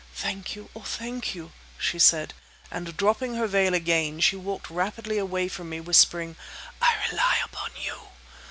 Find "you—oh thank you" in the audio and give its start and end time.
0.55-1.51